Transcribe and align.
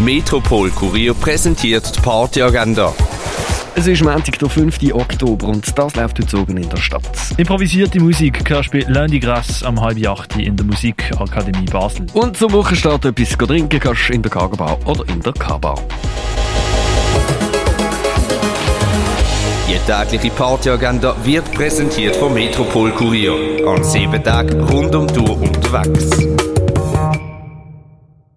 Metropol 0.00 0.70
Kurier 0.70 1.14
präsentiert 1.14 1.96
die 1.96 2.00
Partyagenda. 2.00 2.92
Es 3.74 3.86
ist 3.86 4.02
Montag, 4.02 4.38
der 4.38 4.48
5. 4.48 4.92
Oktober 4.92 5.48
und 5.48 5.66
das 5.78 5.94
läuft 5.96 6.18
heute 6.18 6.38
oben 6.38 6.56
in 6.56 6.68
der 6.68 6.76
Stadt. 6.76 7.02
Improvisierte 7.36 8.00
Musik 8.00 8.48
hörst 8.48 8.74
du 8.74 8.78
bei 8.78 8.86
Lundi 8.86 9.20
Grass 9.20 9.62
am 9.62 9.80
halb 9.80 10.04
acht 10.06 10.36
in 10.36 10.56
der 10.56 10.66
Musikakademie 10.66 11.66
Basel. 11.66 12.06
Und 12.12 12.36
zum 12.36 12.52
Wochenstart 12.52 13.04
etwas 13.04 13.30
trinken 13.30 13.80
kannst 13.80 14.08
du 14.08 14.12
in 14.12 14.22
der 14.22 14.30
Kagerbau 14.30 14.78
oder 14.84 15.08
in 15.08 15.20
der 15.20 15.32
K-Bar. 15.32 15.78
Die 19.68 19.78
tägliche 19.90 20.34
Partyagenda 20.34 21.16
wird 21.24 21.50
präsentiert 21.52 22.14
vom 22.16 22.34
Metropol 22.34 22.90
Kurier. 22.90 23.66
An 23.66 23.82
sieben 23.82 24.22
Tagen 24.22 24.60
rund 24.64 24.94
um 24.94 25.06
die 25.06 25.14
Tour 25.14 25.40
unterwegs. 25.40 26.51